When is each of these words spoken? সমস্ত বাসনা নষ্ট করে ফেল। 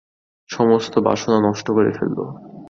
সমস্ত 0.49 0.93
বাসনা 0.99 1.37
নষ্ট 1.47 1.67
করে 1.71 1.91
ফেল। 1.91 2.15